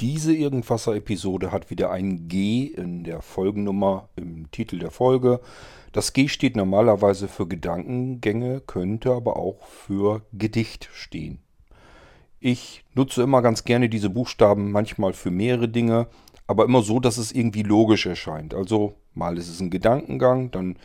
[0.00, 5.40] Diese Irgendwasser-Episode hat wieder ein G in der Folgennummer im Titel der Folge.
[5.92, 11.38] Das G steht normalerweise für Gedankengänge, könnte aber auch für Gedicht stehen.
[12.40, 16.08] Ich nutze immer ganz gerne diese Buchstaben, manchmal für mehrere Dinge,
[16.46, 18.52] aber immer so, dass es irgendwie logisch erscheint.
[18.52, 20.76] Also mal ist es ein Gedankengang, dann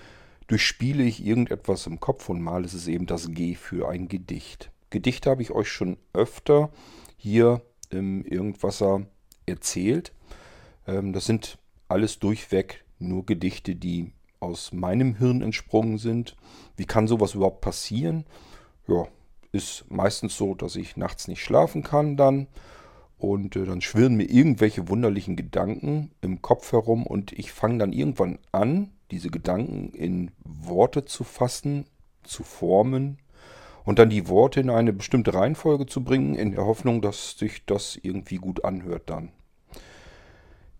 [0.47, 4.71] durchspiele ich irgendetwas im Kopf und mal ist es eben das G für ein Gedicht.
[4.89, 6.69] Gedichte habe ich euch schon öfter
[7.17, 9.05] hier im Irgendwasser
[9.45, 10.13] erzählt.
[10.87, 16.35] Ähm, das sind alles durchweg nur Gedichte, die aus meinem Hirn entsprungen sind.
[16.75, 18.25] Wie kann sowas überhaupt passieren?
[18.87, 19.07] Ja,
[19.51, 22.47] ist meistens so, dass ich nachts nicht schlafen kann dann
[23.17, 27.93] und äh, dann schwirren mir irgendwelche wunderlichen Gedanken im Kopf herum und ich fange dann
[27.93, 31.85] irgendwann an, diese Gedanken in Worte zu fassen,
[32.23, 33.17] zu formen
[33.83, 37.65] und dann die Worte in eine bestimmte Reihenfolge zu bringen, in der Hoffnung, dass sich
[37.65, 39.31] das irgendwie gut anhört dann.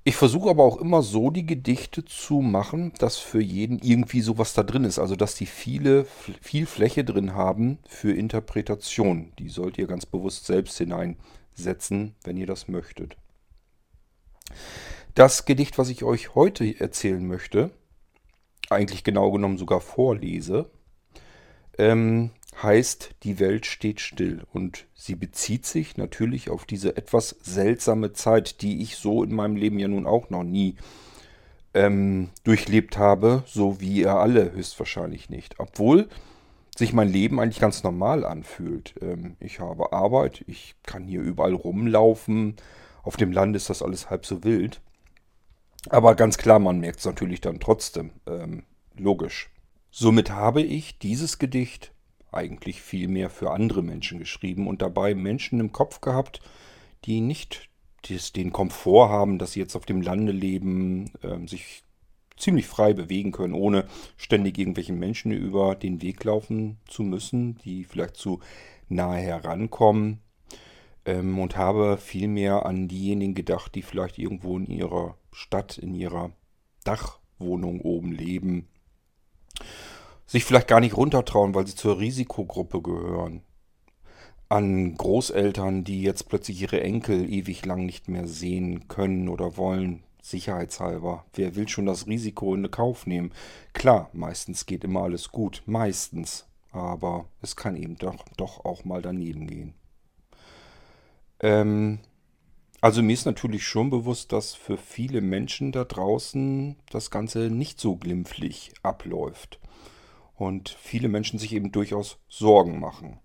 [0.04, 4.56] Ich versuche aber auch immer so die Gedichte zu machen, dass für jeden irgendwie sowas
[4.56, 4.98] da drin ist.
[4.98, 6.06] Also dass die viele,
[6.42, 9.32] viel Fläche drin haben für Interpretation.
[9.38, 13.16] Die sollt ihr ganz bewusst selbst hineinsetzen, wenn ihr das möchtet.
[15.14, 17.70] Das Gedicht, was ich euch heute erzählen möchte,
[18.72, 20.72] eigentlich genau genommen sogar vorlese,
[21.78, 22.32] ähm,
[22.62, 28.62] heißt Die Welt steht still und sie bezieht sich natürlich auf diese etwas seltsame Zeit,
[28.62, 30.76] die ich so in meinem Leben ja nun auch noch nie
[31.74, 35.60] ähm, durchlebt habe, so wie ihr alle höchstwahrscheinlich nicht.
[35.60, 36.10] Obwohl
[36.78, 38.96] sich mein Leben eigentlich ganz normal anfühlt.
[39.02, 42.56] Ähm, ich habe Arbeit, ich kann hier überall rumlaufen.
[43.04, 44.82] Auf dem Land ist das alles halb so wild.
[45.90, 48.12] Aber ganz klar, man merkt es natürlich dann trotzdem.
[48.28, 48.64] Ähm,
[48.96, 49.50] logisch.
[49.90, 51.92] Somit habe ich dieses Gedicht
[52.32, 56.42] eigentlich viel mehr für andere Menschen geschrieben und dabei Menschen im Kopf gehabt,
[57.06, 57.70] die nicht
[58.36, 61.84] den Komfort haben, dass sie jetzt auf dem Lande leben, äh, sich
[62.36, 63.86] ziemlich frei bewegen können, ohne
[64.18, 68.40] ständig irgendwelchen Menschen über den Weg laufen zu müssen, die vielleicht zu
[68.90, 70.20] nahe herankommen.
[71.06, 76.32] Ähm, und habe vielmehr an diejenigen gedacht, die vielleicht irgendwo in ihrer Stadt, in ihrer
[76.84, 78.68] Dachwohnung oben leben
[80.32, 83.42] sich vielleicht gar nicht runtertrauen, weil sie zur Risikogruppe gehören.
[84.48, 90.04] An Großeltern, die jetzt plötzlich ihre Enkel ewig lang nicht mehr sehen können oder wollen,
[90.22, 91.26] sicherheitshalber.
[91.34, 93.34] Wer will schon das Risiko in Kauf nehmen?
[93.74, 96.46] Klar, meistens geht immer alles gut, meistens.
[96.72, 99.74] Aber es kann eben doch, doch auch mal daneben gehen.
[101.42, 102.00] Ähm,
[102.80, 107.82] also mir ist natürlich schon bewusst, dass für viele Menschen da draußen das Ganze nicht
[107.82, 109.60] so glimpflich abläuft
[110.42, 113.20] und viele Menschen sich eben durchaus Sorgen machen.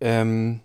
[0.00, 0.60] Ähm,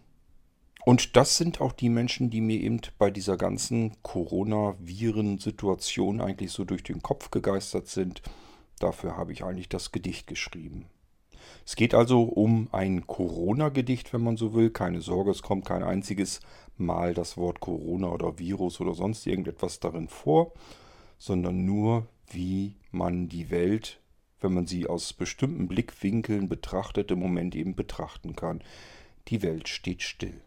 [0.83, 6.65] und das sind auch die Menschen, die mir eben bei dieser ganzen Corona-Viren-Situation eigentlich so
[6.65, 8.21] durch den Kopf gegeistert sind.
[8.79, 10.87] Dafür habe ich eigentlich das Gedicht geschrieben.
[11.65, 14.71] Es geht also um ein Corona-Gedicht, wenn man so will.
[14.71, 16.41] Keine Sorge, es kommt kein einziges
[16.75, 20.51] Mal das Wort Corona oder Virus oder sonst irgendetwas darin vor,
[21.17, 24.00] sondern nur, wie man die Welt
[24.41, 28.63] wenn man sie aus bestimmten Blickwinkeln betrachtet, im Moment eben betrachten kann.
[29.27, 30.41] Die Welt steht still.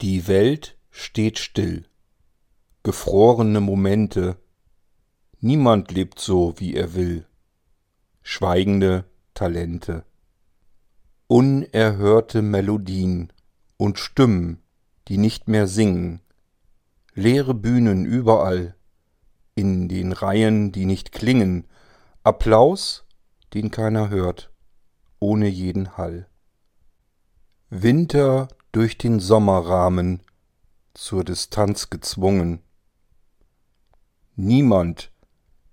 [0.00, 1.84] Die Welt steht still.
[2.82, 4.36] Gefrorene Momente,
[5.42, 7.24] Niemand lebt so, wie er will.
[8.20, 10.04] Schweigende Talente.
[11.28, 13.32] Unerhörte Melodien
[13.78, 14.62] und Stimmen,
[15.08, 16.20] die nicht mehr singen.
[17.14, 18.74] Leere Bühnen überall,
[19.54, 21.66] in den Reihen, die nicht klingen.
[22.22, 23.06] Applaus,
[23.54, 24.50] den keiner hört,
[25.20, 26.28] ohne jeden Hall.
[27.70, 30.22] Winter durch den Sommerrahmen,
[30.92, 32.60] zur Distanz gezwungen.
[34.36, 35.10] Niemand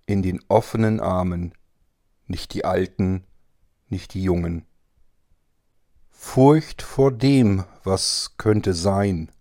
[0.08, 1.54] in den offenen Armen,
[2.26, 3.26] nicht die Alten,
[3.90, 4.66] nicht die Jungen.
[6.10, 9.32] Furcht vor dem, was könnte sein,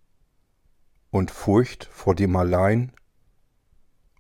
[1.10, 2.92] und Furcht vor dem allein?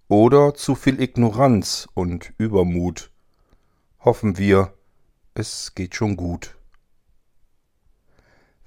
[0.08, 3.10] Oder zu viel Ignoranz und Übermut?
[3.98, 4.72] Hoffen wir,
[5.34, 6.56] es geht schon gut.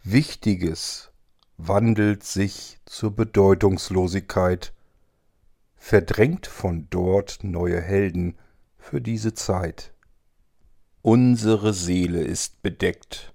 [0.04, 1.12] Wichtiges
[1.58, 4.74] wandelt sich zur Bedeutungslosigkeit,
[5.80, 8.38] verdrängt von dort neue Helden
[8.78, 9.94] für diese Zeit.
[11.02, 13.34] Unsere Seele ist bedeckt,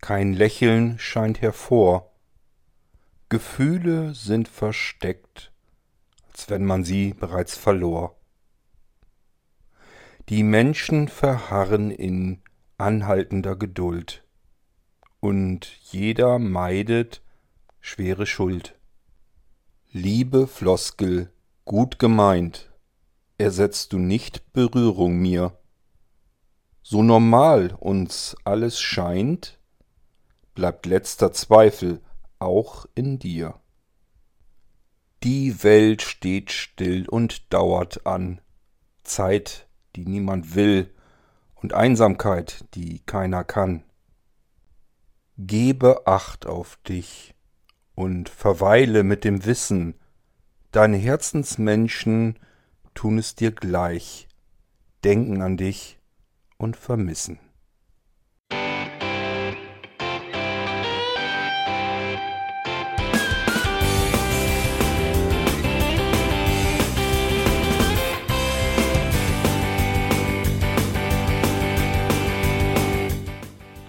[0.00, 2.12] kein Lächeln scheint hervor,
[3.28, 5.52] Gefühle sind versteckt,
[6.30, 8.16] als wenn man sie bereits verlor.
[10.28, 12.42] Die Menschen verharren in
[12.76, 14.24] anhaltender Geduld,
[15.20, 17.22] und jeder meidet
[17.80, 18.74] schwere Schuld.
[19.92, 21.32] Liebe Floskel,
[21.64, 22.72] gut gemeint,
[23.38, 25.58] ersetzt du nicht Berührung mir.
[26.82, 29.58] So normal uns alles scheint,
[30.54, 32.00] bleibt letzter Zweifel
[32.38, 33.60] auch in dir.
[35.22, 38.40] Die Welt steht still und dauert an,
[39.04, 40.92] Zeit, die niemand will,
[41.54, 43.84] und Einsamkeit, die keiner kann.
[45.38, 47.34] Gebe Acht auf dich
[47.94, 49.94] und verweile mit dem Wissen,
[50.72, 52.38] deine Herzensmenschen
[52.94, 54.26] tun es dir gleich,
[55.04, 55.98] denken an dich
[56.56, 57.38] und vermissen.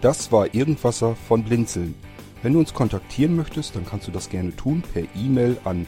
[0.02, 1.96] Das war Irgendwasser von Blinzeln.
[2.42, 5.88] Wenn du uns kontaktieren möchtest, dann kannst du das gerne tun per E-Mail an